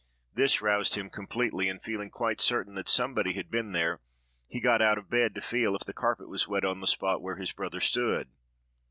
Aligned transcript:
This 0.33 0.63
roused 0.63 0.95
him 0.95 1.11
completely, 1.11 1.69
and 1.69 1.79
feeling 1.79 2.09
quite 2.09 2.41
certain 2.41 2.73
that 2.73 2.89
somebody 2.89 3.33
had 3.33 3.51
been 3.51 3.71
there, 3.71 4.01
he 4.47 4.59
got 4.59 4.81
out 4.81 4.97
of 4.97 5.11
bed 5.11 5.35
to 5.35 5.41
feel 5.41 5.75
if 5.75 5.85
the 5.85 5.93
carpet 5.93 6.27
was 6.27 6.47
wet 6.47 6.65
on 6.65 6.79
the 6.81 6.87
spot 6.87 7.21
where 7.21 7.35
his 7.35 7.53
brother 7.53 7.79
stood. 7.79 8.29